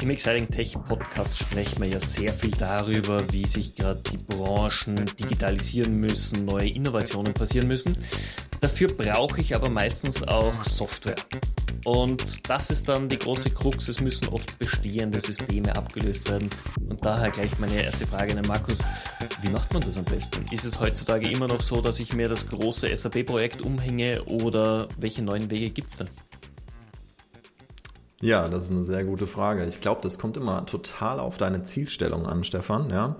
[0.00, 5.06] Im Exciting Tech Podcast sprechen wir ja sehr viel darüber, wie sich gerade die Branchen
[5.18, 7.96] digitalisieren müssen, neue Innovationen passieren müssen.
[8.62, 11.16] Dafür brauche ich aber meistens auch Software.
[11.84, 13.88] Und das ist dann die große Krux.
[13.88, 16.48] Es müssen oft bestehende Systeme abgelöst werden.
[16.88, 18.84] Und daher gleich meine erste Frage an Markus.
[19.40, 20.44] Wie macht man das am besten?
[20.52, 25.22] Ist es heutzutage immer noch so, dass ich mir das große SAP-Projekt umhänge oder welche
[25.22, 26.08] neuen Wege gibt es denn?
[28.20, 29.66] Ja, das ist eine sehr gute Frage.
[29.66, 32.90] Ich glaube, das kommt immer total auf deine Zielstellung an, Stefan.
[32.90, 33.16] Ja,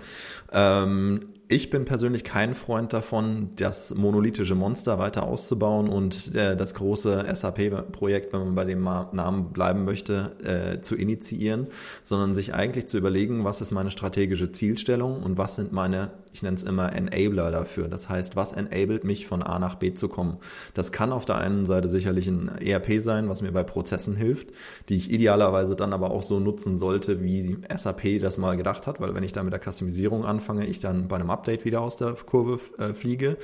[0.53, 6.73] ähm, ich bin persönlich kein Freund davon, das monolithische Monster weiter auszubauen und äh, das
[6.73, 11.67] große SAP-Projekt, wenn man bei dem Namen bleiben möchte, äh, zu initiieren,
[12.03, 16.43] sondern sich eigentlich zu überlegen, was ist meine strategische Zielstellung und was sind meine, ich
[16.43, 17.89] nenne es immer Enabler dafür.
[17.89, 20.37] Das heißt, was enabled mich von A nach B zu kommen.
[20.73, 24.47] Das kann auf der einen Seite sicherlich ein ERP sein, was mir bei Prozessen hilft,
[24.87, 29.01] die ich idealerweise dann aber auch so nutzen sollte, wie SAP das mal gedacht hat,
[29.01, 31.97] weil wenn ich da mit der Customisierung anfange, ich dann bei einem Update wieder aus
[31.97, 33.37] der Kurve äh, fliege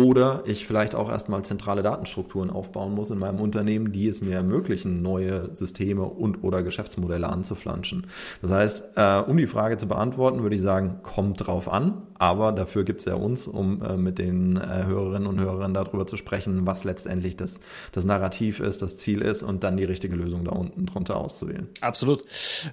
[0.00, 4.36] oder ich vielleicht auch erstmal zentrale Datenstrukturen aufbauen muss in meinem Unternehmen, die es mir
[4.36, 8.06] ermöglichen, neue Systeme und oder Geschäftsmodelle anzuflanschen.
[8.40, 12.52] Das heißt, äh, um die Frage zu beantworten, würde ich sagen, kommt drauf an, aber
[12.52, 16.16] dafür gibt es ja uns, um äh, mit den äh, Hörerinnen und Hörern darüber zu
[16.16, 17.60] sprechen, was letztendlich das,
[17.92, 21.68] das Narrativ ist, das Ziel ist und dann die richtige Lösung da unten drunter auszuwählen.
[21.82, 22.22] Absolut.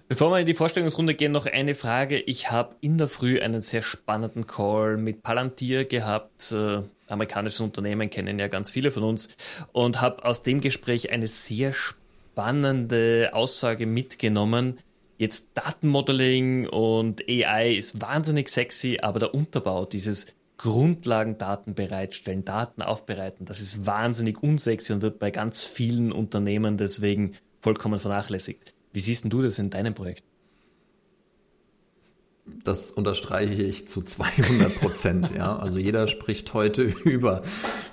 [0.08, 2.19] Bevor wir in die Vorstellungsrunde gehen, noch eine Frage.
[2.19, 6.53] Ich habe in der Früh einen sehr spannenden Call mit Palantir gehabt
[7.08, 9.30] amerikanisches Unternehmen kennen ja ganz viele von uns
[9.72, 14.80] und habe aus dem Gespräch eine sehr spannende Aussage mitgenommen.
[15.17, 23.45] Jetzt Datenmodeling und AI ist wahnsinnig sexy, aber der Unterbau, dieses Grundlagendaten bereitstellen, Daten aufbereiten,
[23.45, 28.73] das ist wahnsinnig unsexy und wird bei ganz vielen Unternehmen deswegen vollkommen vernachlässigt.
[28.94, 30.23] Wie siehst du das in deinem Projekt?
[32.63, 35.31] Das unterstreiche ich zu 200 Prozent.
[35.35, 37.41] ja, also jeder spricht heute über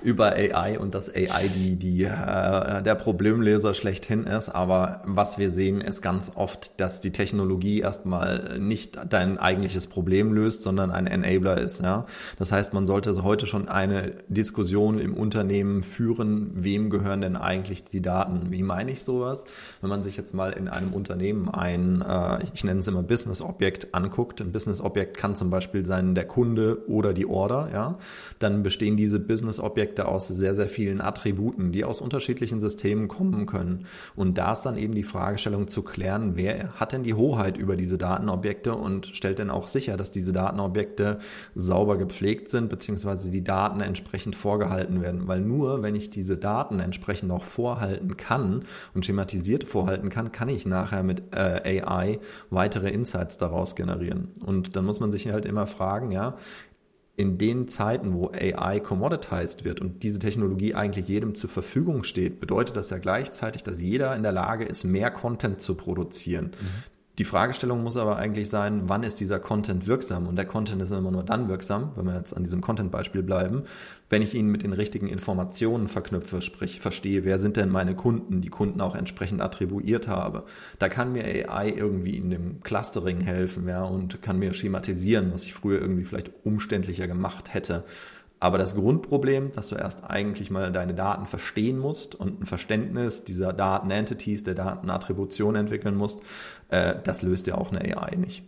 [0.03, 4.49] über AI und dass AI die die äh, der Problemlöser schlechthin ist.
[4.49, 10.33] Aber was wir sehen, ist ganz oft, dass die Technologie erstmal nicht dein eigentliches Problem
[10.33, 11.81] löst, sondern ein Enabler ist.
[11.81, 12.07] Ja,
[12.39, 17.85] das heißt, man sollte heute schon eine Diskussion im Unternehmen führen, wem gehören denn eigentlich
[17.85, 18.51] die Daten?
[18.51, 19.45] Wie meine ich sowas?
[19.81, 23.95] Wenn man sich jetzt mal in einem Unternehmen ein, äh, ich nenne es immer Business-Objekt
[23.95, 27.99] anguckt ein Business-Objekt kann zum Beispiel sein der Kunde oder die Order, ja.
[28.39, 33.87] Dann bestehen diese Business-Objekte aus sehr, sehr vielen Attributen, die aus unterschiedlichen Systemen kommen können.
[34.15, 37.77] Und da ist dann eben die Fragestellung zu klären, wer hat denn die Hoheit über
[37.77, 41.19] diese Datenobjekte und stellt denn auch sicher, dass diese Datenobjekte
[41.55, 45.27] sauber gepflegt sind, beziehungsweise die Daten entsprechend vorgehalten werden.
[45.27, 50.49] Weil nur wenn ich diese Daten entsprechend auch vorhalten kann und schematisiert vorhalten kann, kann
[50.49, 52.19] ich nachher mit äh, AI
[52.51, 54.29] weitere Insights daraus generieren.
[54.41, 56.37] Und dann muss man sich halt immer fragen, ja,
[57.17, 62.41] in den Zeiten, wo AI commoditized wird und diese Technologie eigentlich jedem zur Verfügung steht,
[62.41, 66.47] bedeutet das ja gleichzeitig, dass jeder in der Lage ist, mehr Content zu produzieren.
[66.61, 66.94] Mhm.
[67.19, 70.27] Die Fragestellung muss aber eigentlich sein, wann ist dieser Content wirksam?
[70.27, 73.63] Und der Content ist immer nur dann wirksam, wenn wir jetzt an diesem Content-Beispiel bleiben,
[74.11, 78.41] wenn ich ihn mit den richtigen Informationen verknüpfe, sprich verstehe, wer sind denn meine Kunden,
[78.41, 80.43] die Kunden auch entsprechend attribuiert habe.
[80.81, 85.45] Da kann mir AI irgendwie in dem Clustering helfen, ja, und kann mir schematisieren, was
[85.45, 87.85] ich früher irgendwie vielleicht umständlicher gemacht hätte.
[88.41, 93.25] Aber das Grundproblem, dass du erst eigentlich mal deine Daten verstehen musst und ein Verständnis
[93.25, 96.21] dieser Daten-Entities, der Datenattribution entwickeln musst,
[96.69, 98.45] äh, das löst ja auch eine AI nicht.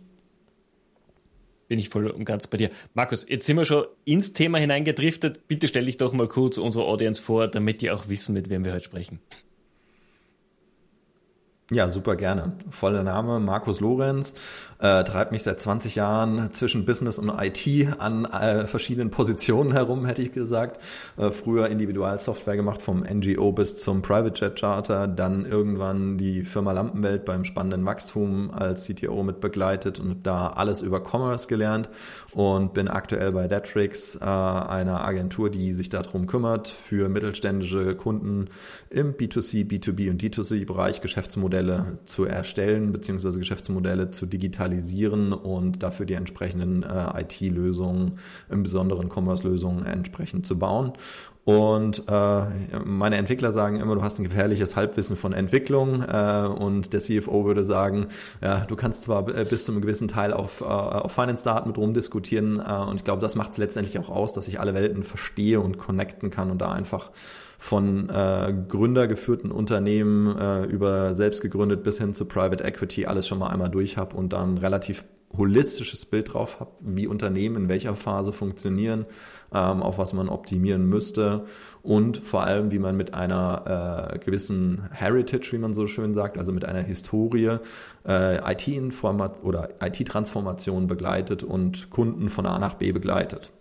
[1.67, 2.69] Bin ich voll und ganz bei dir.
[2.93, 5.47] Markus, jetzt sind wir schon ins Thema hineingedriftet.
[5.47, 8.63] Bitte stell dich doch mal kurz unsere Audience vor, damit die auch wissen, mit wem
[8.63, 9.19] wir heute sprechen.
[11.69, 12.53] Ja, super gerne.
[12.69, 14.33] Voller Name Markus Lorenz,
[14.79, 20.05] äh, treibt mich seit 20 Jahren zwischen Business und IT an äh, verschiedenen Positionen herum,
[20.05, 20.81] hätte ich gesagt.
[21.17, 26.71] Äh, früher Individualsoftware gemacht, vom NGO bis zum Private Jet Charter, dann irgendwann die Firma
[26.71, 31.89] Lampenwelt beim spannenden Wachstum als CTO mit begleitet und da alles über Commerce gelernt
[32.31, 38.45] und bin aktuell bei Detrix, äh, einer Agentur, die sich darum kümmert, für mittelständische Kunden
[38.89, 41.56] im B2C, B2B und D2C-Bereich Geschäftsmodelle
[42.05, 48.19] zu erstellen, beziehungsweise Geschäftsmodelle zu digitalisieren und dafür die entsprechenden äh, IT-Lösungen,
[48.49, 50.93] im Besonderen Commerce-Lösungen entsprechend zu bauen.
[51.47, 52.41] Und äh,
[52.83, 56.03] meine Entwickler sagen immer, du hast ein gefährliches Halbwissen von Entwicklung.
[56.03, 58.07] Äh, und der CFO würde sagen,
[58.43, 62.59] ja, du kannst zwar bis zu einem gewissen Teil auf, äh, auf Finance-Daten mit rumdiskutieren.
[62.59, 65.61] Äh, und ich glaube, das macht es letztendlich auch aus, dass ich alle Welten verstehe
[65.61, 67.11] und connecten kann und da einfach
[67.57, 73.39] von äh, gründergeführten Unternehmen äh, über selbst gegründet bis hin zu Private Equity alles schon
[73.39, 75.05] mal einmal durch habe und dann relativ
[75.35, 79.05] holistisches Bild drauf habe, wie Unternehmen in welcher Phase funktionieren,
[79.53, 81.45] ähm, auf was man optimieren müsste
[81.83, 86.37] und vor allem, wie man mit einer äh, gewissen Heritage, wie man so schön sagt,
[86.37, 87.57] also mit einer Historie
[88.07, 93.51] äh, IT-Transformation begleitet und Kunden von A nach B begleitet.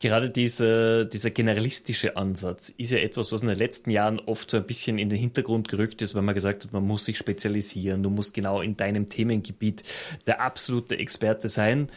[0.00, 4.56] Gerade diese, dieser generalistische Ansatz ist ja etwas, was in den letzten Jahren oft so
[4.58, 8.04] ein bisschen in den Hintergrund gerückt ist, weil man gesagt hat, man muss sich spezialisieren,
[8.04, 9.82] du musst genau in deinem Themengebiet
[10.26, 11.88] der absolute Experte sein.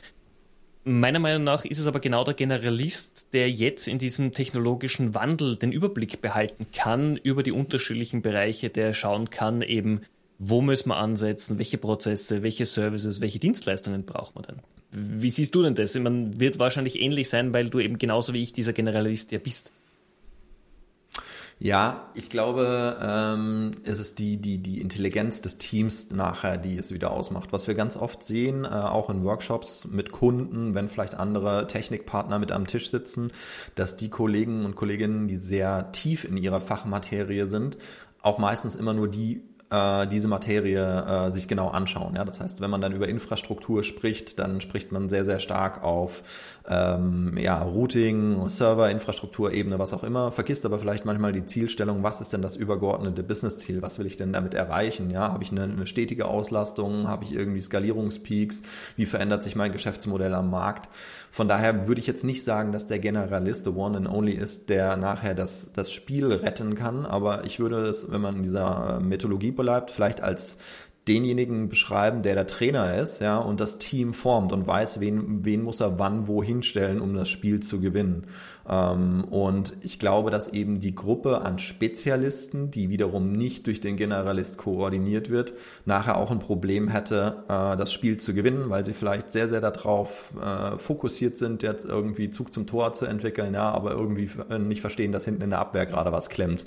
[0.83, 5.55] Meiner Meinung nach ist es aber genau der Generalist, der jetzt in diesem technologischen Wandel
[5.55, 10.01] den Überblick behalten kann über die unterschiedlichen Bereiche, der schauen kann eben,
[10.39, 14.61] wo müssen wir ansetzen, welche Prozesse, welche Services, welche Dienstleistungen braucht man denn?
[14.91, 15.97] Wie siehst du denn das?
[15.97, 19.71] Man wird wahrscheinlich ähnlich sein, weil du eben genauso wie ich dieser Generalist ja bist.
[21.63, 26.91] Ja, ich glaube, ähm, es ist die, die, die Intelligenz des Teams nachher, die es
[26.91, 27.53] wieder ausmacht.
[27.53, 32.39] Was wir ganz oft sehen, äh, auch in Workshops mit Kunden, wenn vielleicht andere Technikpartner
[32.39, 33.31] mit am Tisch sitzen,
[33.75, 37.77] dass die Kollegen und Kolleginnen, die sehr tief in ihrer Fachmaterie sind,
[38.23, 42.15] auch meistens immer nur die äh, diese Materie äh, sich genau anschauen.
[42.15, 42.25] Ja?
[42.25, 46.23] Das heißt, wenn man dann über Infrastruktur spricht, dann spricht man sehr, sehr stark auf
[46.67, 52.21] ähm, ja, Routing, Server, Infrastrukturebene, was auch immer, vergisst aber vielleicht manchmal die Zielstellung, was
[52.21, 55.09] ist denn das übergeordnete Business-Ziel, was will ich denn damit erreichen?
[55.09, 55.31] Ja?
[55.31, 58.61] Habe ich eine, eine stetige Auslastung, habe ich irgendwie Skalierungspeaks,
[58.97, 60.89] wie verändert sich mein Geschäftsmodell am Markt?
[61.31, 64.67] Von daher würde ich jetzt nicht sagen, dass der Generalist the one and only ist,
[64.69, 68.99] der nachher das, das Spiel retten kann, aber ich würde es, wenn man in dieser
[68.99, 70.57] Methodologie bleibt, vielleicht als
[71.11, 75.61] denjenigen beschreiben, der der Trainer ist, ja, und das Team formt und weiß, wen, wen
[75.61, 78.27] muss er wann wohin stellen, um das Spiel zu gewinnen.
[78.69, 83.97] Ähm, und ich glaube, dass eben die Gruppe an Spezialisten, die wiederum nicht durch den
[83.97, 85.53] Generalist koordiniert wird,
[85.85, 89.61] nachher auch ein Problem hätte, äh, das Spiel zu gewinnen, weil sie vielleicht sehr, sehr
[89.61, 94.59] darauf äh, fokussiert sind, jetzt irgendwie Zug zum Tor zu entwickeln, ja, aber irgendwie äh,
[94.59, 96.65] nicht verstehen, dass hinten in der Abwehr gerade was klemmt.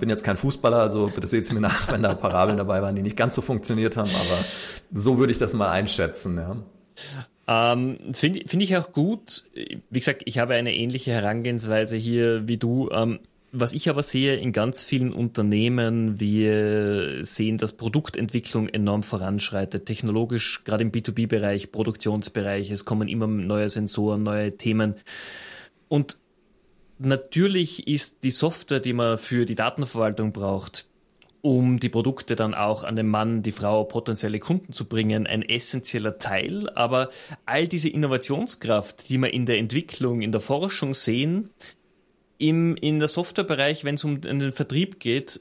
[0.00, 2.96] bin jetzt kein Fußballer, also bitte seht es mir nach, wenn da Parabeln dabei waren,
[2.96, 4.44] die nicht ganz so funktioniert haben, aber
[4.92, 6.56] so würde ich das mal einschätzen, ja.
[7.48, 9.44] Ähm, Finde find ich auch gut.
[9.54, 12.88] Wie gesagt, ich habe eine ähnliche Herangehensweise hier wie du.
[12.90, 13.18] Ähm,
[13.54, 20.64] was ich aber sehe in ganz vielen Unternehmen, wir sehen, dass Produktentwicklung enorm voranschreitet, technologisch,
[20.64, 24.94] gerade im B2B-Bereich, Produktionsbereich, es kommen immer neue Sensoren, neue Themen.
[25.88, 26.16] Und
[26.98, 30.86] natürlich ist die Software, die man für die Datenverwaltung braucht,
[31.42, 35.42] um die Produkte dann auch an den Mann, die Frau, potenzielle Kunden zu bringen, ein
[35.42, 36.70] essentieller Teil.
[36.70, 37.10] Aber
[37.44, 41.50] all diese Innovationskraft, die wir in der Entwicklung, in der Forschung sehen,
[42.38, 45.40] im, in der Softwarebereich, wenn es um den Vertrieb geht,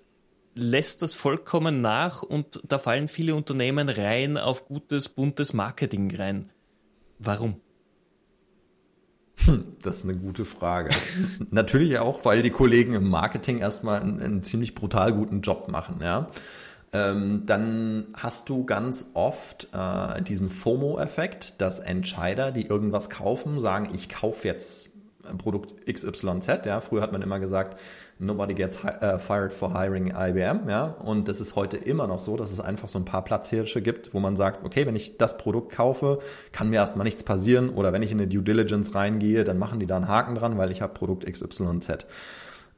[0.55, 6.49] lässt das vollkommen nach und da fallen viele Unternehmen rein auf gutes, buntes Marketing rein.
[7.19, 7.61] Warum?
[9.45, 10.89] Hm, das ist eine gute Frage.
[11.51, 15.99] Natürlich auch, weil die Kollegen im Marketing erstmal einen, einen ziemlich brutal guten Job machen,
[16.01, 16.27] ja.
[16.93, 23.89] Ähm, dann hast du ganz oft äh, diesen FOMO-Effekt, dass Entscheider, die irgendwas kaufen, sagen,
[23.93, 24.89] ich kaufe jetzt
[25.37, 26.65] Produkt XYZ.
[26.65, 27.79] Ja, früher hat man immer gesagt,
[28.19, 30.85] nobody gets uh, fired for hiring IBM, ja.
[30.85, 34.13] Und das ist heute immer noch so, dass es einfach so ein paar Platzhirsche gibt,
[34.13, 36.19] wo man sagt, okay, wenn ich das Produkt kaufe,
[36.51, 37.69] kann mir erstmal nichts passieren.
[37.69, 40.57] Oder wenn ich in eine Due Diligence reingehe, dann machen die da einen Haken dran,
[40.57, 42.05] weil ich habe Produkt XYZ.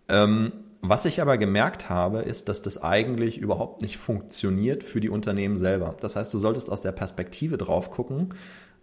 [0.10, 0.52] Ähm,
[0.86, 5.58] was ich aber gemerkt habe, ist, dass das eigentlich überhaupt nicht funktioniert für die Unternehmen
[5.58, 5.96] selber.
[6.02, 8.34] Das heißt, du solltest aus der Perspektive drauf gucken,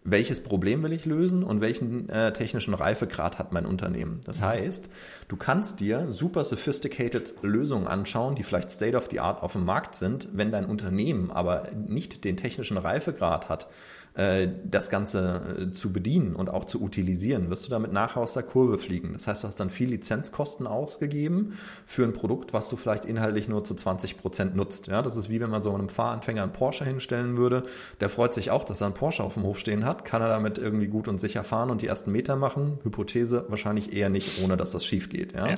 [0.03, 4.21] welches Problem will ich lösen und welchen äh, technischen Reifegrad hat mein Unternehmen.
[4.25, 4.89] Das heißt,
[5.29, 9.65] du kannst dir super sophisticated Lösungen anschauen, die vielleicht State of the Art auf dem
[9.65, 13.69] Markt sind, wenn dein Unternehmen aber nicht den technischen Reifegrad hat,
[14.15, 18.43] das Ganze äh, zu bedienen und auch zu utilisieren, wirst du damit nachher aus der
[18.43, 19.13] Kurve fliegen.
[19.13, 23.49] Das heißt, du hast dann viel Lizenzkosten ausgegeben für ein Produkt, was du vielleicht inhaltlich
[23.49, 24.89] nur zu 20 Prozent nutzt.
[24.89, 27.63] Ja, das ist wie wenn man so einem Fahranfänger einen Porsche hinstellen würde.
[28.01, 30.05] Der freut sich auch, dass er einen Porsche auf dem Hof stehen hat.
[30.05, 32.79] Kann er damit irgendwie gut und sicher fahren und die ersten Meter machen?
[32.83, 35.35] Hypothese wahrscheinlich eher nicht, ohne dass das schief geht.
[35.35, 35.49] Ja.
[35.49, 35.55] ja.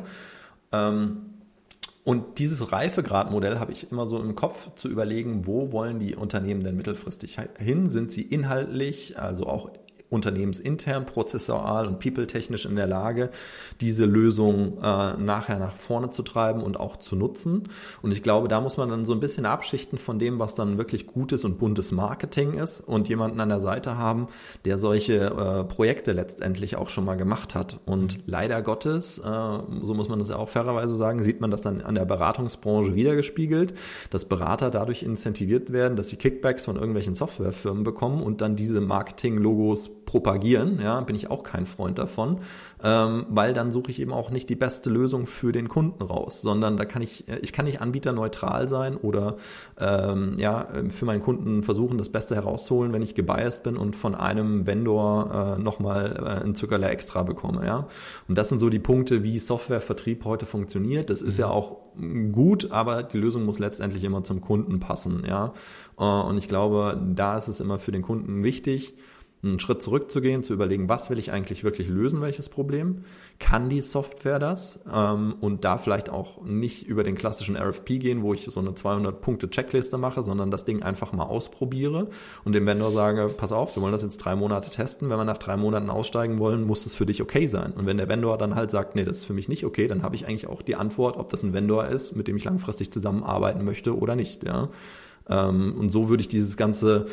[0.72, 1.31] Ähm,
[2.04, 6.64] und dieses Reifegradmodell habe ich immer so im Kopf zu überlegen, wo wollen die Unternehmen
[6.64, 7.90] denn mittelfristig hin?
[7.90, 9.70] Sind sie inhaltlich, also auch
[10.12, 13.30] unternehmensintern, prozessual und people-technisch in der Lage,
[13.80, 17.64] diese Lösung äh, nachher nach vorne zu treiben und auch zu nutzen.
[18.02, 20.76] Und ich glaube, da muss man dann so ein bisschen abschichten von dem, was dann
[20.76, 24.28] wirklich gutes und buntes Marketing ist und jemanden an der Seite haben,
[24.66, 27.80] der solche äh, Projekte letztendlich auch schon mal gemacht hat.
[27.86, 31.62] Und leider Gottes, äh, so muss man das ja auch fairerweise sagen, sieht man das
[31.62, 33.72] dann an der Beratungsbranche wiedergespiegelt,
[34.10, 38.82] dass Berater dadurch incentiviert werden, dass sie Kickbacks von irgendwelchen Softwarefirmen bekommen und dann diese
[38.82, 42.38] Marketing-Logos propagieren, ja, bin ich auch kein Freund davon,
[42.82, 46.42] ähm, weil dann suche ich eben auch nicht die beste Lösung für den Kunden raus,
[46.42, 49.36] sondern da kann ich, äh, ich kann nicht anbieterneutral sein oder
[49.78, 54.14] ähm, ja, für meinen Kunden versuchen, das Beste herauszuholen, wenn ich gebiased bin und von
[54.14, 57.88] einem Vendor äh, nochmal äh, ein Zuckerler extra bekomme, ja.
[58.28, 61.10] Und das sind so die Punkte, wie Softwarevertrieb heute funktioniert.
[61.10, 61.52] Das ist ja mhm.
[61.52, 61.76] auch
[62.32, 65.52] gut, aber die Lösung muss letztendlich immer zum Kunden passen, ja.
[65.98, 68.94] Äh, und ich glaube, da ist es immer für den Kunden wichtig,
[69.44, 73.04] einen Schritt zurückzugehen, zu überlegen, was will ich eigentlich wirklich lösen, welches Problem?
[73.40, 74.78] Kann die Software das?
[74.92, 78.70] Ähm, und da vielleicht auch nicht über den klassischen RFP gehen, wo ich so eine
[78.70, 82.08] 200-Punkte-Checkliste mache, sondern das Ding einfach mal ausprobiere
[82.44, 85.10] und dem Vendor sage, pass auf, wir wollen das jetzt drei Monate testen.
[85.10, 87.72] Wenn wir nach drei Monaten aussteigen wollen, muss das für dich okay sein.
[87.72, 90.04] Und wenn der Vendor dann halt sagt, nee, das ist für mich nicht okay, dann
[90.04, 92.92] habe ich eigentlich auch die Antwort, ob das ein Vendor ist, mit dem ich langfristig
[92.92, 94.44] zusammenarbeiten möchte oder nicht.
[94.44, 94.68] Ja?
[95.28, 97.06] Ähm, und so würde ich dieses ganze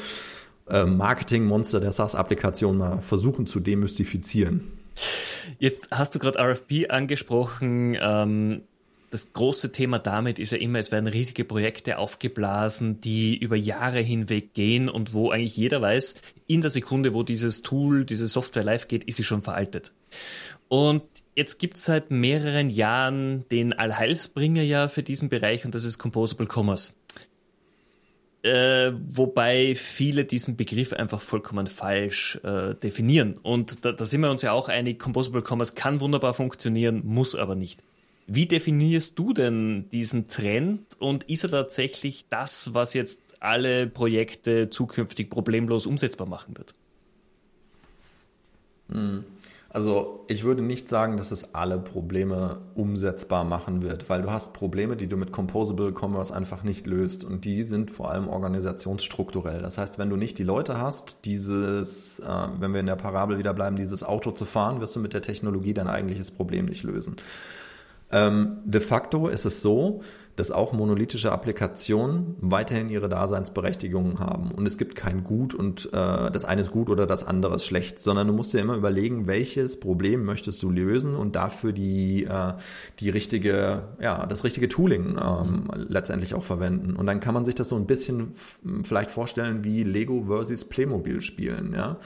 [0.69, 4.71] äh, Marketing-Monster der SaaS-Applikation mal versuchen zu demystifizieren.
[5.59, 7.97] Jetzt hast du gerade RFP angesprochen.
[7.99, 8.61] Ähm,
[9.11, 14.01] das große Thema damit ist ja immer, es werden riesige Projekte aufgeblasen, die über Jahre
[14.01, 16.15] hinweg gehen und wo eigentlich jeder weiß,
[16.47, 19.93] in der Sekunde, wo dieses Tool, diese Software live geht, ist sie schon veraltet.
[20.67, 21.01] Und
[21.35, 25.97] jetzt gibt es seit mehreren Jahren den Allheilsbringer ja für diesen Bereich und das ist
[25.97, 26.93] Composable Commerce.
[28.41, 33.37] Äh, wobei viele diesen Begriff einfach vollkommen falsch äh, definieren.
[33.37, 37.35] Und da, da sind wir uns ja auch einig, Composable Commerce kann wunderbar funktionieren, muss
[37.35, 37.83] aber nicht.
[38.27, 44.69] Wie definierst du denn diesen Trend und ist er tatsächlich das, was jetzt alle Projekte
[44.69, 46.73] zukünftig problemlos umsetzbar machen wird?
[48.91, 49.25] Hm.
[49.71, 54.51] Also ich würde nicht sagen, dass es alle Probleme umsetzbar machen wird, weil du hast
[54.53, 59.61] Probleme, die du mit Composable Commerce einfach nicht löst und die sind vor allem organisationsstrukturell.
[59.61, 63.37] Das heißt, wenn du nicht die Leute hast, dieses, äh, wenn wir in der Parabel
[63.37, 66.81] wieder bleiben, dieses Auto zu fahren, wirst du mit der Technologie dein eigentliches Problem nicht
[66.81, 67.17] lösen.
[68.11, 70.01] Ähm, de facto ist es so,
[70.39, 74.51] dass auch monolithische Applikationen weiterhin ihre Daseinsberechtigungen haben.
[74.51, 77.65] Und es gibt kein Gut und äh, das eine ist gut oder das andere ist
[77.65, 82.23] schlecht, sondern du musst dir immer überlegen, welches Problem möchtest du lösen und dafür die,
[82.23, 82.53] äh,
[83.01, 86.95] die richtige, ja, das richtige Tooling ähm, letztendlich auch verwenden.
[86.95, 88.33] Und dann kann man sich das so ein bisschen
[88.83, 91.97] vielleicht vorstellen wie Lego versus Playmobil spielen, ja.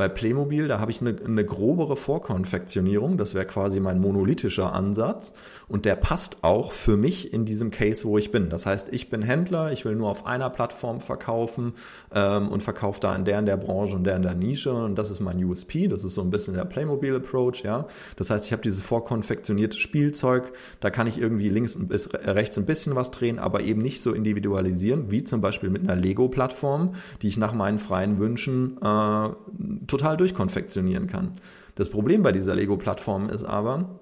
[0.00, 5.34] Bei Playmobil, da habe ich eine, eine grobere Vorkonfektionierung, das wäre quasi mein monolithischer Ansatz.
[5.68, 8.48] Und der passt auch für mich in diesem Case, wo ich bin.
[8.48, 11.74] Das heißt, ich bin Händler, ich will nur auf einer Plattform verkaufen
[12.14, 14.72] ähm, und verkaufe da in der in der Branche und der in der Nische.
[14.72, 17.86] Und das ist mein USP, das ist so ein bisschen der Playmobil Approach, ja.
[18.16, 22.64] Das heißt, ich habe dieses vorkonfektionierte Spielzeug, da kann ich irgendwie links und rechts ein
[22.64, 27.28] bisschen was drehen, aber eben nicht so individualisieren, wie zum Beispiel mit einer Lego-Plattform, die
[27.28, 29.28] ich nach meinen freien Wünschen äh,
[29.90, 31.32] total durchkonfektionieren kann.
[31.74, 34.00] Das Problem bei dieser Lego-Plattform ist aber,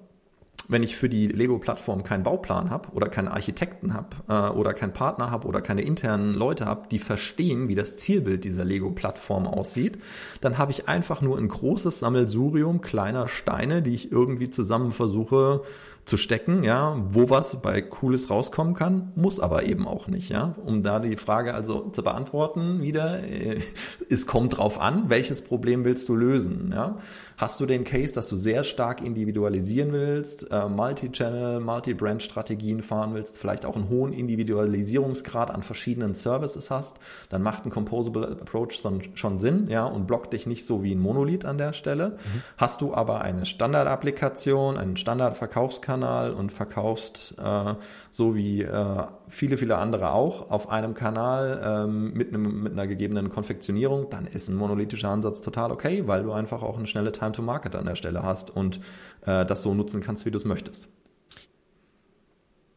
[0.69, 4.93] wenn ich für die Lego-Plattform keinen Bauplan habe oder keinen Architekten habe äh, oder keinen
[4.93, 9.97] Partner habe oder keine internen Leute habe, die verstehen, wie das Zielbild dieser Lego-Plattform aussieht,
[10.41, 15.63] dann habe ich einfach nur ein großes Sammelsurium kleiner Steine, die ich irgendwie zusammen versuche
[16.09, 20.55] zu stecken, ja, wo was bei Cooles rauskommen kann, muss aber eben auch nicht, ja.
[20.65, 23.61] Um da die Frage also zu beantworten wieder, äh,
[24.09, 26.97] es kommt drauf an, welches Problem willst du lösen, ja.
[27.39, 33.37] Hast du den Case, dass du sehr stark individualisieren willst, äh, Multi-Channel, Multi-Brand-Strategien fahren willst,
[33.37, 36.97] vielleicht auch einen hohen Individualisierungsgrad an verschiedenen Services hast,
[37.29, 38.81] dann macht ein Composable Approach
[39.13, 42.09] schon Sinn, ja, und blockt dich nicht so wie ein Monolith an der Stelle.
[42.09, 42.43] Mhm.
[42.57, 47.75] Hast du aber eine Standard-Applikation, einen Standard-Verkaufskanal und verkaufst äh,
[48.11, 52.87] so wie äh, viele, viele andere auch auf einem Kanal ähm, mit, einem, mit einer
[52.87, 57.11] gegebenen Konfektionierung, dann ist ein monolithischer Ansatz total okay, weil du einfach auch eine schnelle
[57.11, 58.79] Time to Market an der Stelle hast und
[59.25, 60.89] äh, das so nutzen kannst, wie du es möchtest.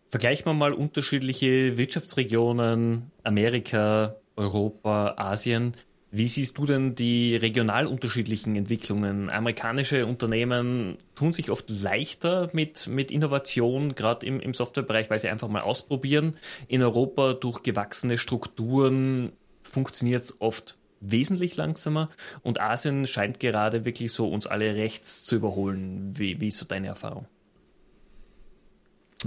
[0.08, 5.72] Vergleichen wir mal unterschiedliche Wirtschaftsregionen, Amerika, Europa, Asien.
[6.14, 9.30] Wie siehst du denn die regional unterschiedlichen Entwicklungen?
[9.30, 15.30] Amerikanische Unternehmen tun sich oft leichter mit, mit Innovation, gerade im, im Softwarebereich, weil sie
[15.30, 16.36] einfach mal ausprobieren.
[16.68, 22.10] In Europa durch gewachsene Strukturen funktioniert es oft wesentlich langsamer
[22.42, 26.12] und Asien scheint gerade wirklich so uns alle rechts zu überholen.
[26.14, 27.26] Wie, wie ist so deine Erfahrung?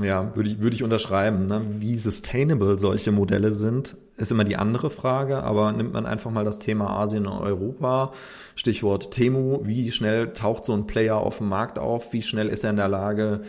[0.02, 1.48] Ja, würde ich, würde ich unterschreiben.
[1.48, 1.62] Ne?
[1.80, 5.44] Wie sustainable solche Modelle sind, ist immer die andere Frage.
[5.44, 8.12] Aber nimmt man einfach mal das Thema Asien und Europa,
[8.56, 12.14] Stichwort Temu, wie schnell taucht so ein Player auf dem Markt auf?
[12.14, 13.42] Wie schnell ist er in der Lage,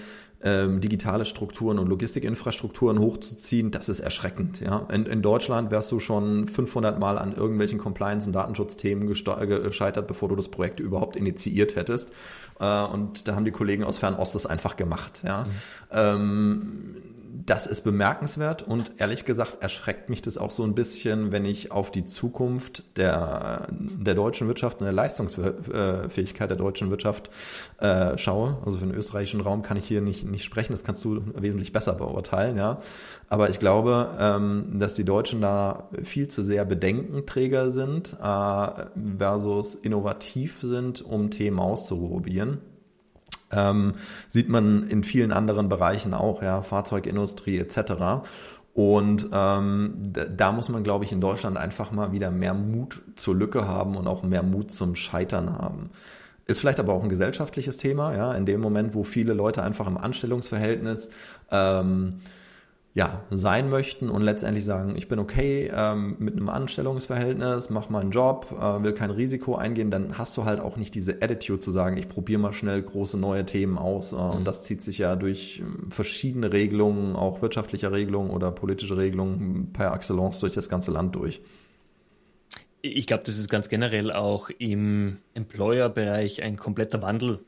[0.42, 4.60] ähm, digitale Strukturen und Logistikinfrastrukturen hochzuziehen, das ist erschreckend.
[4.60, 4.86] Ja?
[4.92, 10.28] In, in Deutschland wärst du schon 500 Mal an irgendwelchen Compliance- und Datenschutzthemen gescheitert, bevor
[10.28, 12.12] du das Projekt überhaupt initiiert hättest.
[12.60, 15.22] Äh, und da haben die Kollegen aus Fernost das einfach gemacht.
[15.26, 15.44] Ja?
[15.44, 15.50] Mhm.
[15.90, 16.96] Ähm,
[17.44, 21.70] das ist bemerkenswert und ehrlich gesagt erschreckt mich das auch so ein bisschen, wenn ich
[21.70, 27.30] auf die Zukunft der, der deutschen Wirtschaft und der Leistungsfähigkeit der deutschen Wirtschaft
[27.78, 28.58] äh, schaue.
[28.64, 31.72] Also für den österreichischen Raum kann ich hier nicht, nicht sprechen, das kannst du wesentlich
[31.72, 32.78] besser beurteilen, ja.
[33.28, 38.68] Aber ich glaube, ähm, dass die Deutschen da viel zu sehr Bedenkenträger sind äh,
[39.18, 42.60] versus innovativ sind, um Themen auszuprobieren.
[43.50, 43.94] Ähm,
[44.28, 48.24] sieht man in vielen anderen Bereichen auch, ja, Fahrzeugindustrie etc.
[48.74, 49.94] Und ähm,
[50.36, 53.96] da muss man, glaube ich, in Deutschland einfach mal wieder mehr Mut zur Lücke haben
[53.96, 55.90] und auch mehr Mut zum Scheitern haben.
[56.46, 59.86] Ist vielleicht aber auch ein gesellschaftliches Thema, ja, in dem Moment, wo viele Leute einfach
[59.86, 61.10] im Anstellungsverhältnis
[61.50, 62.20] ähm,
[62.96, 68.10] ja, sein möchten und letztendlich sagen, ich bin okay ähm, mit einem Anstellungsverhältnis, mach meinen
[68.10, 71.70] Job, äh, will kein Risiko eingehen, dann hast du halt auch nicht diese Attitude zu
[71.70, 74.14] sagen, ich probiere mal schnell große neue Themen aus.
[74.14, 74.30] Äh, mhm.
[74.30, 79.74] Und das zieht sich ja durch ähm, verschiedene Regelungen, auch wirtschaftliche Regelungen oder politische Regelungen
[79.74, 81.42] per Excellence durch das ganze Land durch.
[82.80, 87.40] Ich glaube, das ist ganz generell auch im Employer-Bereich ein kompletter Wandel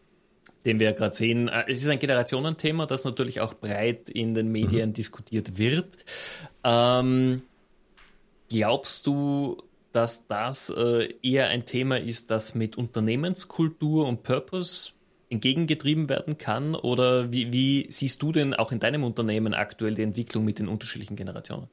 [0.65, 1.49] den wir gerade sehen.
[1.49, 4.95] Äh, es ist ein Generationenthema, das natürlich auch breit in den Medien mhm.
[4.95, 5.97] diskutiert wird.
[6.65, 7.43] Ähm,
[8.49, 9.63] glaubst du,
[9.93, 14.93] dass das äh, eher ein Thema ist, das mit Unternehmenskultur und Purpose
[15.31, 16.75] entgegengetrieben werden kann?
[16.75, 20.69] Oder wie, wie siehst du denn auch in deinem Unternehmen aktuell die Entwicklung mit den
[20.69, 21.69] unterschiedlichen Generationen?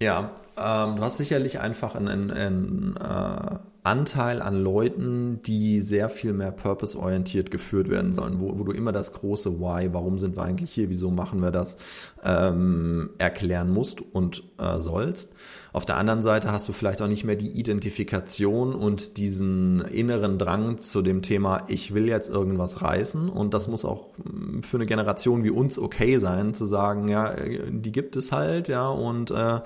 [0.00, 6.34] Ja, ähm, du hast sicherlich einfach einen, einen äh, Anteil an Leuten, die sehr viel
[6.34, 10.42] mehr purpose-orientiert geführt werden sollen, wo, wo, du immer das große Why, warum sind wir
[10.42, 11.78] eigentlich hier, wieso machen wir das,
[12.22, 15.32] ähm, erklären musst und äh, sollst.
[15.72, 20.36] Auf der anderen Seite hast du vielleicht auch nicht mehr die Identifikation und diesen inneren
[20.36, 23.28] Drang zu dem Thema, ich will jetzt irgendwas reißen.
[23.28, 27.32] Und das muss auch mm, für eine Generation wie uns okay sein, zu sagen, ja,
[27.70, 29.60] die gibt es halt, ja, und äh,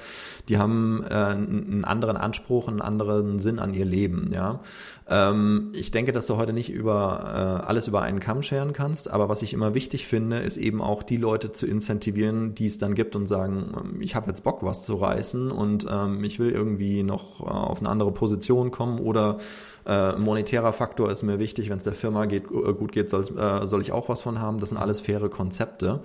[0.50, 4.60] die haben äh, einen anderen Anspruch, einen anderen Sinn an ihr Leben, ja.
[5.08, 9.10] Ähm, ich denke, dass du heute nicht über äh, alles über einen Kamm scheren kannst,
[9.10, 12.78] aber was ich immer wichtig finde, ist eben auch die Leute zu incentivieren, die es
[12.78, 16.38] dann gibt und sagen, ähm, ich habe jetzt Bock, was zu reißen und ähm, ich
[16.38, 19.38] will irgendwie noch äh, auf eine andere Position kommen oder
[19.84, 23.22] äh, monetärer Faktor ist mir wichtig, wenn es der Firma geht, äh, gut geht, soll,
[23.36, 24.60] äh, soll ich auch was von haben.
[24.60, 26.00] Das sind alles faire Konzepte.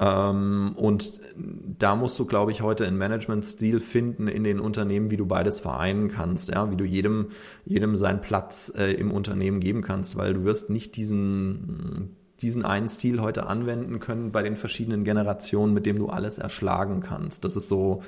[0.00, 1.12] Ähm, und
[1.80, 5.60] da musst du, glaube ich, heute einen Management-Stil finden in den Unternehmen, wie du beides
[5.60, 7.28] vereinen kannst, ja, wie du jedem,
[7.64, 12.86] jedem seinen Platz äh, im Unternehmen geben kannst, weil du wirst nicht diesen, diesen einen
[12.86, 17.46] Stil heute anwenden können bei den verschiedenen Generationen, mit dem du alles erschlagen kannst.
[17.46, 18.02] Das ist so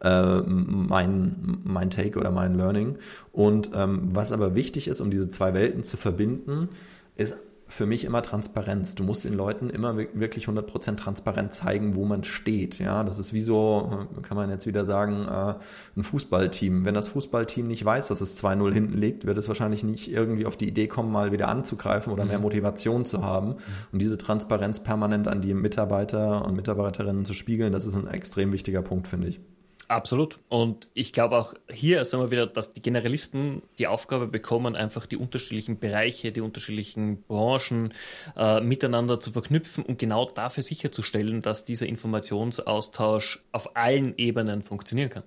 [0.00, 2.96] äh, mein, mein Take oder mein Learning.
[3.30, 6.70] Und ähm, was aber wichtig ist, um diese zwei Welten zu verbinden,
[7.16, 7.36] ist
[7.68, 8.94] für mich immer Transparenz.
[8.94, 12.78] Du musst den Leuten immer wirklich 100% transparent zeigen, wo man steht.
[12.78, 15.54] Ja, das ist wie so, äh, kann man jetzt wieder sagen, äh,
[15.96, 16.86] ein Fußballteam.
[16.86, 20.46] Wenn das Fußballteam nicht weiß, dass es 2-0 hinten liegt, wird es wahrscheinlich nicht irgendwie
[20.46, 22.44] auf die Idee kommen, mal wieder anzugreifen oder mehr mhm.
[22.44, 23.56] Motivation zu haben.
[23.92, 28.52] Und diese Transparenz permanent an die Mitarbeiter und Mitarbeiterinnen zu spiegeln, das ist ein extrem
[28.52, 29.40] wichtiger Punkt, finde ich.
[29.88, 30.38] Absolut.
[30.50, 35.06] Und ich glaube auch hier sagen wir wieder, dass die Generalisten die Aufgabe bekommen, einfach
[35.06, 37.94] die unterschiedlichen Bereiche, die unterschiedlichen Branchen
[38.36, 45.08] äh, miteinander zu verknüpfen und genau dafür sicherzustellen, dass dieser Informationsaustausch auf allen Ebenen funktionieren
[45.08, 45.22] kann.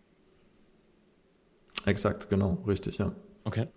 [1.87, 3.15] Exakt, genau, richtig, ja.
[3.43, 3.67] Okay.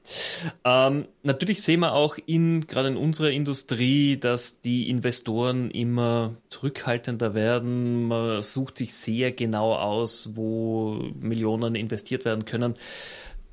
[0.65, 7.35] Ähm, natürlich sehen wir auch in, gerade in unserer Industrie, dass die Investoren immer zurückhaltender
[7.35, 8.07] werden.
[8.07, 12.75] Man sucht sich sehr genau aus, wo Millionen investiert werden können.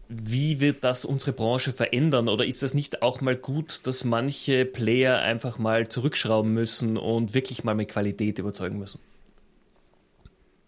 [0.10, 2.28] Wie wird das unsere Branche verändern?
[2.28, 7.34] Oder ist es nicht auch mal gut, dass manche Player einfach mal zurückschrauben müssen und
[7.34, 9.00] wirklich mal mit Qualität überzeugen müssen?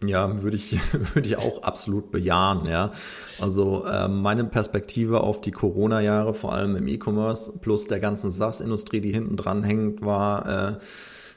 [0.02, 0.78] Ja, würde ich,
[1.14, 2.92] würde ich auch absolut bejahen, ja.
[3.40, 9.00] Also äh, meine Perspektive auf die Corona-Jahre, vor allem im E-Commerce, plus der ganzen SaaS-Industrie,
[9.00, 10.78] die hinten dran hängt, war, äh,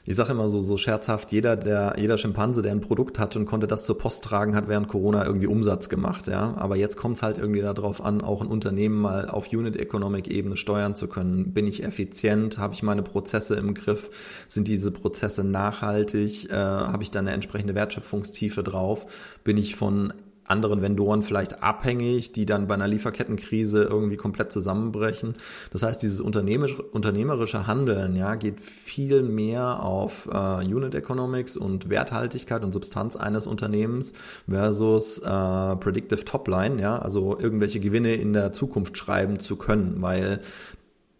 [0.08, 3.44] ich sage immer so, so scherzhaft, jeder, der, jeder Schimpanse, der ein Produkt hat und
[3.44, 6.54] konnte das zur Post tragen, hat während Corona irgendwie Umsatz gemacht, ja.
[6.56, 10.28] Aber jetzt kommt es halt irgendwie darauf an, auch ein Unternehmen mal auf Unit Economic
[10.28, 11.52] Ebene steuern zu können.
[11.52, 12.56] Bin ich effizient?
[12.56, 14.08] Habe ich meine Prozesse im Griff?
[14.48, 16.50] Sind diese Prozesse nachhaltig?
[16.50, 19.04] Äh, Habe ich da eine entsprechende Wertschöpfungstiefe drauf?
[19.44, 20.14] Bin ich von
[20.50, 25.34] anderen Vendoren vielleicht abhängig, die dann bei einer Lieferkettenkrise irgendwie komplett zusammenbrechen.
[25.70, 32.64] Das heißt, dieses unternehmerische, Handeln ja, geht viel mehr auf äh, Unit Economics und Werthaltigkeit
[32.64, 34.12] und Substanz eines Unternehmens
[34.48, 40.40] versus äh, Predictive Topline, ja, also irgendwelche Gewinne in der Zukunft schreiben zu können, weil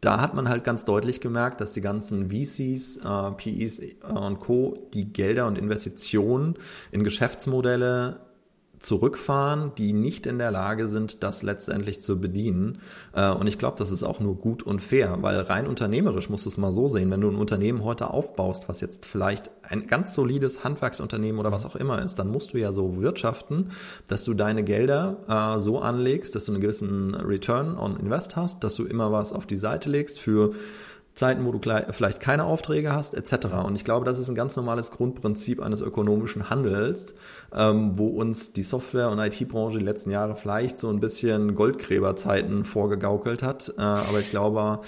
[0.01, 4.79] da hat man halt ganz deutlich gemerkt, dass die ganzen VCs, äh, PEs und Co.
[4.95, 6.55] die Gelder und Investitionen
[6.93, 8.21] in Geschäftsmodelle
[8.81, 12.79] zurückfahren, die nicht in der Lage sind, das letztendlich zu bedienen.
[13.13, 16.45] Äh, und ich glaube, das ist auch nur gut und fair, weil rein unternehmerisch musst
[16.45, 19.87] du es mal so sehen, wenn du ein Unternehmen heute aufbaust, was jetzt vielleicht ein
[19.87, 23.71] ganz solides Handwerksunternehmen oder was auch immer ist, dann musst du ja so wirtschaften,
[24.07, 28.65] dass du deine Gelder äh, so anlegst, dass du einen gewissen Return on Invest hast,
[28.65, 30.55] dass du immer was auf die Seite legst für
[31.19, 31.59] Zeiten, wo du
[31.91, 33.47] vielleicht keine Aufträge hast, etc.
[33.67, 37.15] Und ich glaube, das ist ein ganz normales Grundprinzip eines ökonomischen Handels,
[37.53, 42.65] ähm, wo uns die Software- und IT-Branche die letzten Jahre vielleicht so ein bisschen Goldgräberzeiten
[42.65, 43.75] vorgegaukelt hat.
[43.77, 44.81] Äh, aber ich glaube,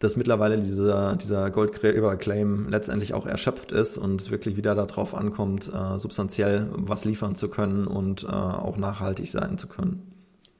[0.00, 5.72] dass mittlerweile dieser, dieser Goldgräber-Claim letztendlich auch erschöpft ist und es wirklich wieder darauf ankommt,
[5.72, 10.02] äh, substanziell was liefern zu können und äh, auch nachhaltig sein zu können.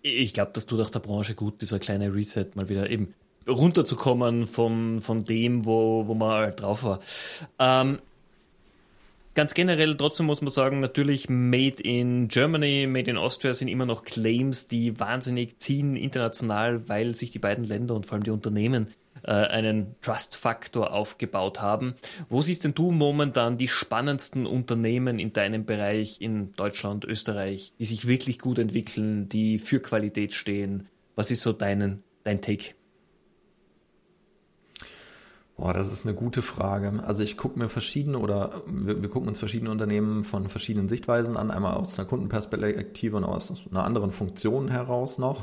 [0.02, 3.14] Ich glaube, das tut auch der Branche gut, dieser kleine Reset mal wieder eben
[3.48, 7.00] runterzukommen von, von dem, wo, wo man halt drauf war.
[7.58, 7.98] Ähm,
[9.34, 13.86] ganz generell trotzdem muss man sagen, natürlich Made in Germany, Made in Austria sind immer
[13.86, 18.30] noch Claims, die wahnsinnig ziehen international, weil sich die beiden Länder und vor allem die
[18.30, 18.88] Unternehmen
[19.22, 21.94] äh, einen Trust-Faktor aufgebaut haben.
[22.28, 27.84] Wo siehst denn du momentan die spannendsten Unternehmen in deinem Bereich in Deutschland, Österreich, die
[27.84, 30.88] sich wirklich gut entwickeln, die für Qualität stehen?
[31.16, 32.74] Was ist so deinen, dein Take?
[35.60, 36.90] Boah, das ist eine gute Frage.
[37.06, 41.36] Also ich gucke mir verschiedene oder wir, wir, gucken uns verschiedene Unternehmen von verschiedenen Sichtweisen
[41.36, 45.42] an, einmal aus einer Kundenperspektive und aus einer anderen Funktion heraus noch.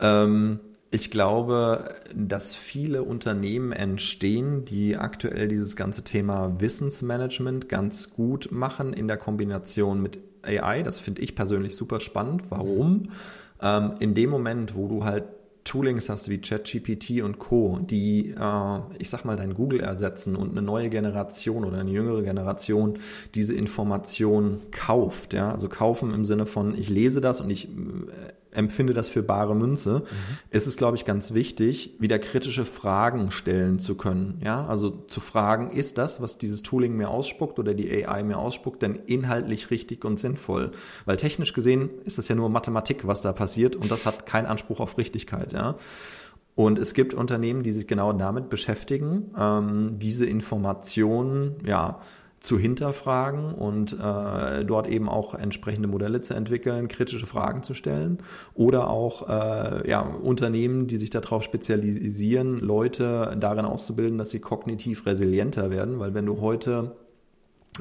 [0.00, 0.58] Ähm,
[0.90, 8.94] ich glaube, dass viele Unternehmen entstehen, die aktuell dieses ganze Thema Wissensmanagement ganz gut machen
[8.94, 10.82] in der Kombination mit AI.
[10.82, 12.44] Das finde ich persönlich super spannend.
[12.48, 13.10] Warum?
[13.60, 15.24] Ähm, in dem Moment, wo du halt
[15.64, 20.50] Toolings hast wie ChatGPT und Co., die, äh, ich sag mal, dein Google ersetzen und
[20.50, 22.98] eine neue Generation oder eine jüngere Generation
[23.34, 25.34] diese Information kauft.
[25.34, 25.52] Ja?
[25.52, 27.70] Also kaufen im Sinne von, ich lese das und ich äh,
[28.52, 30.38] empfinde das für bare Münze, mhm.
[30.50, 34.40] ist es, glaube ich, ganz wichtig, wieder kritische Fragen stellen zu können.
[34.44, 38.38] Ja, also zu fragen, ist das, was dieses Tooling mir ausspuckt oder die AI mir
[38.38, 40.72] ausspuckt, denn inhaltlich richtig und sinnvoll?
[41.04, 44.46] Weil technisch gesehen ist es ja nur Mathematik, was da passiert und das hat keinen
[44.46, 45.52] Anspruch auf Richtigkeit.
[45.52, 45.76] Ja.
[46.54, 52.00] Und es gibt Unternehmen, die sich genau damit beschäftigen, ähm, diese Informationen, ja,
[52.42, 58.18] zu hinterfragen und äh, dort eben auch entsprechende Modelle zu entwickeln, kritische Fragen zu stellen
[58.54, 65.06] oder auch äh, ja, Unternehmen, die sich darauf spezialisieren, Leute darin auszubilden, dass sie kognitiv
[65.06, 66.96] resilienter werden, weil wenn du heute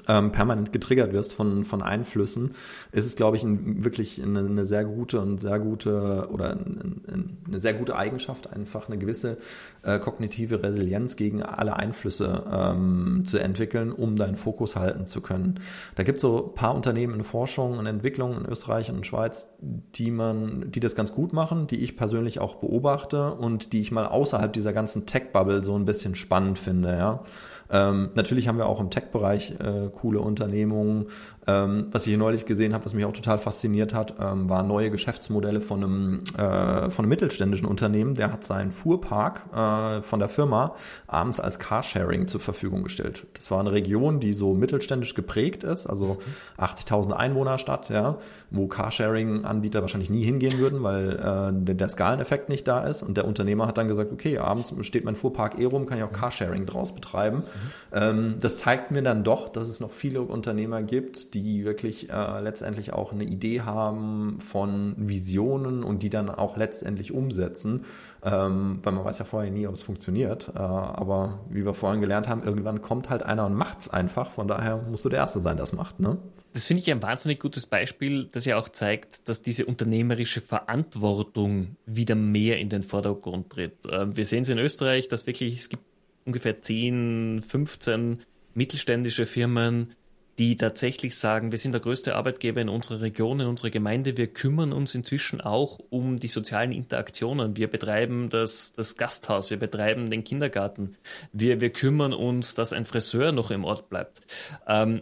[0.07, 2.55] ähm, permanent getriggert wirst von, von Einflüssen,
[2.93, 7.35] ist es, glaube ich, ein, wirklich eine, eine, sehr gute und sehr gute oder ein,
[7.45, 9.37] eine sehr gute Eigenschaft, einfach eine gewisse
[9.83, 15.59] äh, kognitive Resilienz gegen alle Einflüsse ähm, zu entwickeln, um deinen Fokus halten zu können.
[15.95, 19.03] Da gibt es so ein paar Unternehmen in Forschung und Entwicklung in Österreich und in
[19.03, 23.81] Schweiz, die man, die das ganz gut machen, die ich persönlich auch beobachte und die
[23.81, 27.23] ich mal außerhalb dieser ganzen Tech-Bubble so ein bisschen spannend finde, ja.
[27.71, 31.07] Ähm, natürlich haben wir auch im Tech-Bereich äh, coole Unternehmungen.
[31.47, 34.67] Ähm, was ich hier neulich gesehen habe, was mich auch total fasziniert hat, ähm, waren
[34.67, 38.13] neue Geschäftsmodelle von einem, äh, von einem mittelständischen Unternehmen.
[38.13, 40.75] Der hat seinen Fuhrpark äh, von der Firma
[41.07, 43.25] abends als Carsharing zur Verfügung gestellt.
[43.33, 46.19] Das war eine Region, die so mittelständisch geprägt ist, also
[46.59, 48.19] 80.000 Einwohner Stadt, ja,
[48.51, 53.01] wo Carsharing-Anbieter wahrscheinlich nie hingehen würden, weil äh, der, der Skaleneffekt nicht da ist.
[53.01, 56.03] Und der Unternehmer hat dann gesagt, okay, abends steht mein Fuhrpark eh rum, kann ich
[56.03, 57.43] auch Carsharing draus betreiben.
[57.91, 58.35] Mhm.
[58.39, 62.93] das zeigt mir dann doch, dass es noch viele Unternehmer gibt, die wirklich äh, letztendlich
[62.93, 67.85] auch eine Idee haben von Visionen und die dann auch letztendlich umsetzen.
[68.23, 70.51] Ähm, weil man weiß ja vorher nie, ob es funktioniert.
[70.55, 74.31] Äh, aber wie wir vorhin gelernt haben, irgendwann kommt halt einer und macht es einfach.
[74.31, 75.99] Von daher musst du der Erste sein, der es macht.
[75.99, 76.17] Ne?
[76.53, 81.77] Das finde ich ein wahnsinnig gutes Beispiel, das ja auch zeigt, dass diese unternehmerische Verantwortung
[81.85, 83.85] wieder mehr in den Vordergrund tritt.
[83.85, 85.83] Äh, wir sehen es in Österreich, dass wirklich, es gibt
[86.25, 88.19] ungefähr 10, 15
[88.53, 89.93] mittelständische Firmen,
[90.39, 94.17] die tatsächlich sagen, wir sind der größte Arbeitgeber in unserer Region, in unserer Gemeinde.
[94.17, 97.57] Wir kümmern uns inzwischen auch um die sozialen Interaktionen.
[97.57, 100.95] Wir betreiben das, das Gasthaus, wir betreiben den Kindergarten.
[101.33, 104.21] Wir, wir kümmern uns, dass ein Friseur noch im Ort bleibt.
[104.67, 105.01] Ähm,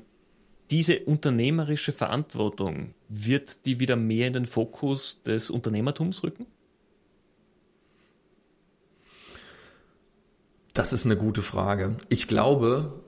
[0.71, 6.45] diese unternehmerische Verantwortung, wird die wieder mehr in den Fokus des Unternehmertums rücken?
[10.73, 11.97] Das ist eine gute Frage.
[12.09, 13.01] Ich glaube,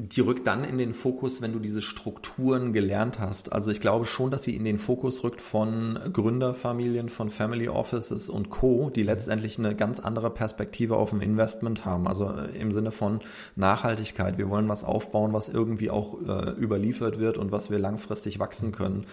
[0.00, 3.52] die rückt dann in den Fokus, wenn du diese Strukturen gelernt hast.
[3.52, 8.28] Also ich glaube schon, dass sie in den Fokus rückt von Gründerfamilien, von Family Offices
[8.28, 12.06] und Co., die letztendlich eine ganz andere Perspektive auf ein Investment haben.
[12.06, 13.18] Also äh, im Sinne von
[13.56, 14.38] Nachhaltigkeit.
[14.38, 18.70] Wir wollen was aufbauen, was irgendwie auch äh, überliefert wird und was wir langfristig wachsen
[18.70, 19.04] können.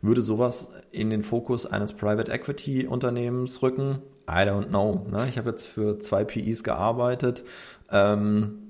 [0.00, 4.00] Würde sowas in den Fokus eines Private Equity Unternehmens rücken?
[4.28, 5.06] I don't know.
[5.08, 5.26] Ne?
[5.28, 7.44] Ich habe jetzt für zwei PEs gearbeitet.
[7.92, 8.61] Ähm,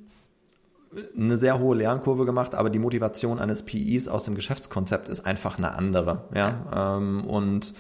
[1.17, 5.59] eine sehr hohe Lernkurve gemacht, aber die Motivation eines PIs aus dem Geschäftskonzept ist einfach
[5.59, 6.25] eine andere.
[6.35, 7.75] Ja, ähm, und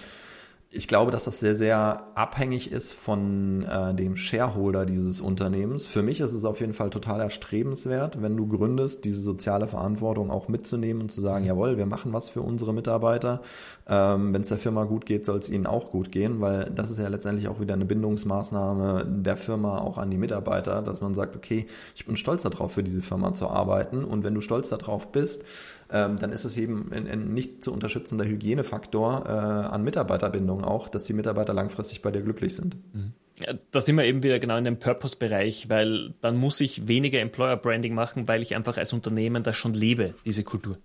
[0.74, 5.86] ich glaube, dass das sehr, sehr abhängig ist von äh, dem Shareholder dieses Unternehmens.
[5.86, 10.30] Für mich ist es auf jeden Fall total erstrebenswert, wenn du gründest, diese soziale Verantwortung
[10.30, 13.42] auch mitzunehmen und zu sagen, jawohl, wir machen was für unsere Mitarbeiter.
[13.86, 16.90] Ähm, wenn es der Firma gut geht, soll es ihnen auch gut gehen, weil das
[16.90, 21.14] ist ja letztendlich auch wieder eine Bindungsmaßnahme der Firma auch an die Mitarbeiter, dass man
[21.14, 24.04] sagt, okay, ich bin stolz darauf, für diese Firma zu arbeiten.
[24.04, 25.44] Und wenn du stolz darauf bist,
[25.92, 30.88] ähm, dann ist es eben ein, ein nicht zu unterstützender Hygienefaktor äh, an Mitarbeiterbindung auch,
[30.88, 32.76] dass die Mitarbeiter langfristig bei dir glücklich sind.
[32.94, 33.12] Mhm.
[33.44, 37.20] Ja, da sind wir eben wieder genau in dem Purpose-Bereich, weil dann muss ich weniger
[37.20, 40.76] Employer-Branding machen, weil ich einfach als Unternehmen das schon lebe, diese Kultur.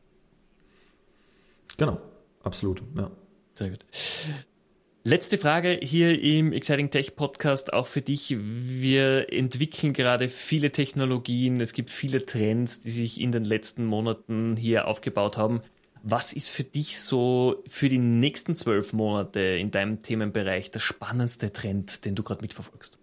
[1.78, 2.00] Genau,
[2.44, 3.12] absolut, ja.
[3.54, 3.86] Sehr gut.
[5.10, 8.36] Letzte Frage hier im Exciting Tech Podcast auch für dich.
[8.38, 11.62] Wir entwickeln gerade viele Technologien.
[11.62, 15.62] Es gibt viele Trends, die sich in den letzten Monaten hier aufgebaut haben.
[16.04, 21.54] Was ist für dich so für die nächsten zwölf Monate in deinem Themenbereich der spannendste
[21.54, 23.00] Trend, den du gerade mitverfolgst?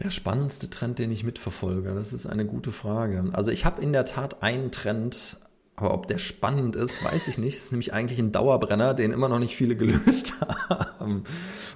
[0.00, 3.30] Der spannendste Trend, den ich mitverfolge, das ist eine gute Frage.
[3.32, 5.36] Also ich habe in der Tat einen Trend
[5.80, 7.56] aber ob der spannend ist, weiß ich nicht.
[7.56, 10.34] Es ist nämlich eigentlich ein Dauerbrenner, den immer noch nicht viele gelöst
[10.68, 11.24] haben.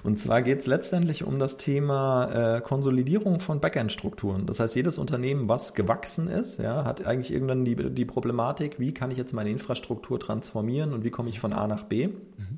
[0.02, 4.46] Und zwar geht es letztendlich um das Thema äh, Konsolidierung von Backend-Strukturen.
[4.46, 8.92] Das heißt, jedes Unternehmen, was gewachsen ist, ja, hat eigentlich irgendwann die, die Problematik, wie
[8.92, 12.53] kann ich jetzt meine Infrastruktur transformieren und wie komme ich von A nach B, mhm.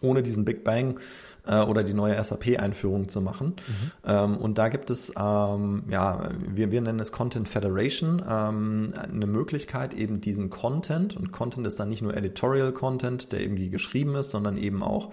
[0.00, 0.98] Ohne diesen Big Bang
[1.46, 3.48] äh, oder die neue SAP-Einführung zu machen.
[3.48, 3.90] Mhm.
[4.04, 9.26] Ähm, und da gibt es, ähm, ja, wir, wir nennen es Content Federation, ähm, eine
[9.26, 14.14] Möglichkeit eben diesen Content, und Content ist dann nicht nur Editorial Content, der irgendwie geschrieben
[14.14, 15.10] ist, sondern eben auch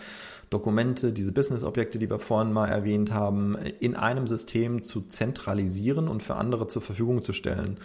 [0.49, 6.21] Dokumente, diese Business-Objekte, die wir vorhin mal erwähnt haben, in einem System zu zentralisieren und
[6.21, 7.71] für andere zur Verfügung zu stellen.
[7.71, 7.79] Mhm.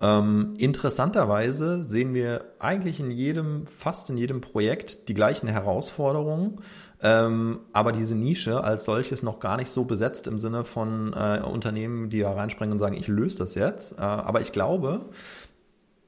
[0.00, 6.60] Ähm, interessanterweise sehen wir eigentlich in jedem, fast in jedem Projekt die gleichen Herausforderungen
[7.00, 11.40] ähm, aber diese Nische als solches noch gar nicht so besetzt im Sinne von äh,
[11.40, 13.98] Unternehmen, die da reinspringen und sagen, ich löse das jetzt.
[13.98, 15.06] Äh, aber ich glaube,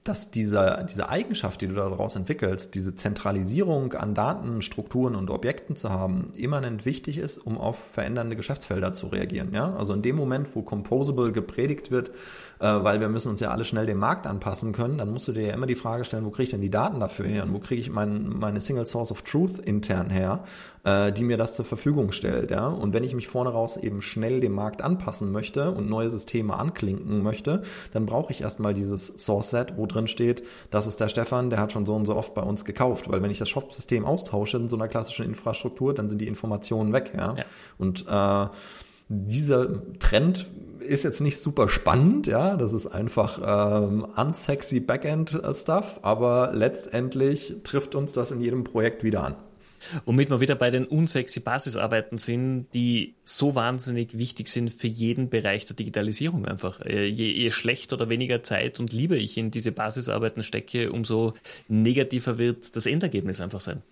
[0.05, 5.91] dass diese, diese Eigenschaft, die du daraus entwickelst, diese Zentralisierung an Datenstrukturen und Objekten zu
[5.91, 9.53] haben, immanent wichtig ist, um auf verändernde Geschäftsfelder zu reagieren.
[9.53, 9.75] Ja?
[9.77, 12.13] Also in dem Moment, wo Composable gepredigt wird,
[12.61, 15.33] äh, weil wir müssen uns ja alle schnell dem Markt anpassen können, dann musst du
[15.33, 17.53] dir ja immer die Frage stellen, wo kriege ich denn die Daten dafür her und
[17.53, 20.45] wo kriege ich mein, meine Single Source of Truth intern her,
[20.85, 22.51] äh, die mir das zur Verfügung stellt.
[22.51, 22.69] Ja?
[22.69, 26.57] Und wenn ich mich vorne raus eben schnell dem Markt anpassen möchte und neue Systeme
[26.57, 31.09] anklinken möchte, dann brauche ich erstmal dieses Source Set, wo drin steht, das ist der
[31.09, 33.11] Stefan, der hat schon so und so oft bei uns gekauft.
[33.11, 36.93] Weil wenn ich das Shop-System austausche in so einer klassischen Infrastruktur, dann sind die Informationen
[36.93, 37.13] weg.
[37.17, 37.35] Ja?
[37.37, 37.45] ja.
[37.79, 38.47] Und äh,
[39.09, 40.47] dieser Trend
[40.81, 47.95] ist jetzt nicht super spannend, ja, das ist einfach ähm, unsexy Backend-Stuff, aber letztendlich trifft
[47.95, 49.37] uns das in jedem Projekt wieder an.
[50.05, 55.31] Womit wir wieder bei den unsexy Basisarbeiten sind, die so wahnsinnig wichtig sind für jeden
[55.31, 56.81] Bereich der Digitalisierung einfach.
[56.81, 61.35] Äh, je, je schlechter oder weniger Zeit und Liebe ich in diese Basisarbeiten stecke, umso
[61.69, 63.83] negativer wird das Endergebnis einfach sein.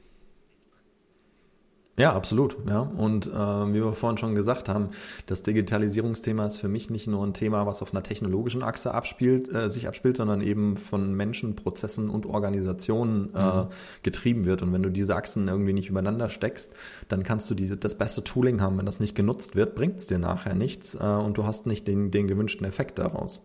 [1.98, 2.56] Ja, absolut.
[2.68, 2.80] Ja.
[2.80, 4.90] Und äh, wie wir vorhin schon gesagt haben,
[5.26, 9.52] das Digitalisierungsthema ist für mich nicht nur ein Thema, was auf einer technologischen Achse abspielt,
[9.52, 13.66] äh, sich abspielt, sondern eben von Menschen, Prozessen und Organisationen äh, mhm.
[14.04, 14.62] getrieben wird.
[14.62, 16.72] Und wenn du diese Achsen irgendwie nicht übereinander steckst,
[17.08, 18.78] dann kannst du die, das beste Tooling haben.
[18.78, 21.88] Wenn das nicht genutzt wird, bringt es dir nachher nichts äh, und du hast nicht
[21.88, 23.44] den, den gewünschten Effekt daraus.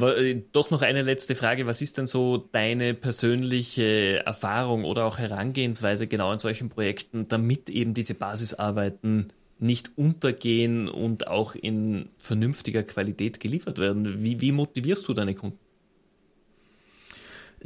[0.00, 1.66] Äh, doch noch eine letzte Frage.
[1.66, 7.70] Was ist denn so deine persönliche Erfahrung oder auch Herangehensweise genau in solchen Projekten, damit
[7.70, 14.24] eben diese Basisarbeiten nicht untergehen und auch in vernünftiger Qualität geliefert werden.
[14.24, 15.58] Wie, wie motivierst du deine Kunden?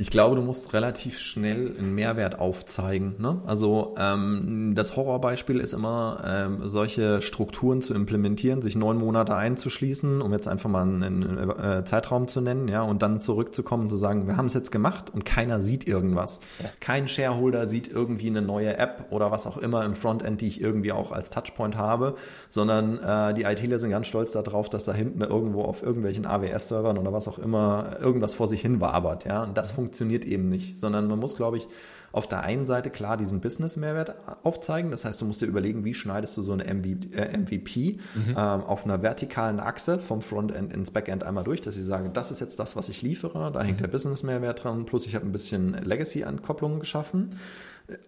[0.00, 3.16] Ich glaube, du musst relativ schnell einen Mehrwert aufzeigen.
[3.18, 3.42] Ne?
[3.46, 10.22] Also ähm, das Horrorbeispiel ist immer, ähm, solche Strukturen zu implementieren, sich neun Monate einzuschließen,
[10.22, 13.90] um jetzt einfach mal einen, einen äh, Zeitraum zu nennen, ja, und dann zurückzukommen und
[13.90, 16.38] zu sagen, wir haben es jetzt gemacht und keiner sieht irgendwas.
[16.62, 16.68] Ja.
[16.78, 20.60] Kein Shareholder sieht irgendwie eine neue App oder was auch immer im Frontend, die ich
[20.60, 22.14] irgendwie auch als Touchpoint habe,
[22.48, 26.98] sondern äh, die ITler sind ganz stolz darauf, dass da hinten irgendwo auf irgendwelchen AWS-Servern
[26.98, 30.50] oder was auch immer irgendwas vor sich hin wabert, ja, und das funktioniert funktioniert eben
[30.50, 31.66] nicht, sondern man muss, glaube ich,
[32.12, 34.90] auf der einen Seite klar diesen Business-Mehrwert aufzeigen.
[34.90, 38.30] Das heißt, du musst dir überlegen, wie schneidest du so eine MVP äh, mhm.
[38.30, 42.30] ähm, auf einer vertikalen Achse vom Frontend ins Backend einmal durch, dass ich sage, das
[42.30, 43.84] ist jetzt das, was ich liefere, da hängt mhm.
[43.84, 47.38] der Business-Mehrwert dran, plus ich habe ein bisschen Legacy-Ankopplungen geschaffen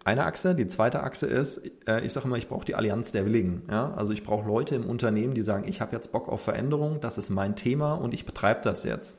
[0.04, 0.54] eine Achse.
[0.54, 3.62] Die zweite Achse ist, äh, ich sage immer, ich brauche die Allianz der Willigen.
[3.70, 3.94] Ja?
[3.94, 7.16] Also ich brauche Leute im Unternehmen, die sagen, ich habe jetzt Bock auf Veränderung, das
[7.16, 9.16] ist mein Thema und ich betreibe das jetzt.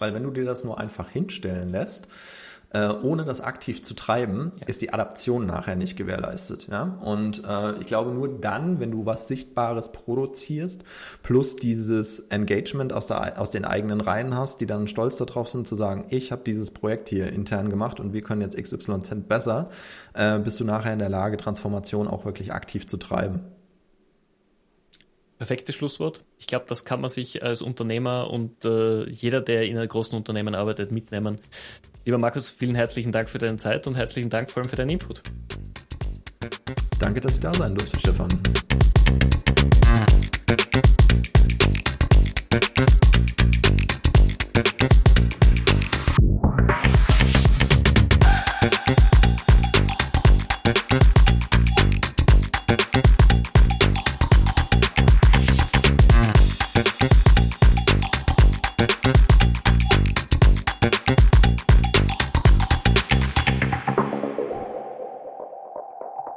[0.00, 2.08] Weil wenn du dir das nur einfach hinstellen lässt,
[2.72, 4.66] äh, ohne das aktiv zu treiben, ja.
[4.66, 6.68] ist die Adaption nachher nicht gewährleistet.
[6.70, 6.98] Ja?
[7.00, 10.84] Und äh, ich glaube, nur dann, wenn du was Sichtbares produzierst,
[11.22, 15.66] plus dieses Engagement aus, der, aus den eigenen Reihen hast, die dann stolz darauf sind
[15.66, 19.70] zu sagen, ich habe dieses Projekt hier intern gemacht und wir können jetzt XYZ besser,
[20.14, 23.40] äh, bist du nachher in der Lage, Transformation auch wirklich aktiv zu treiben
[25.40, 26.22] perfektes Schlusswort.
[26.38, 30.14] Ich glaube, das kann man sich als Unternehmer und äh, jeder, der in einem großen
[30.14, 31.38] Unternehmen arbeitet, mitnehmen.
[32.04, 34.90] Lieber Markus, vielen herzlichen Dank für deine Zeit und herzlichen Dank vor allem für deinen
[34.90, 35.22] Input.
[36.98, 38.28] Danke, dass ich da sein durfte, Stefan.